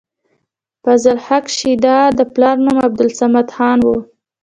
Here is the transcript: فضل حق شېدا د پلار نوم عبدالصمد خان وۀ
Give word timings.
فضل 0.83 1.17
حق 1.27 1.45
شېدا 1.57 1.97
د 2.17 2.19
پلار 2.33 2.55
نوم 2.65 2.77
عبدالصمد 2.87 3.47
خان 3.55 3.79
وۀ 3.87 3.95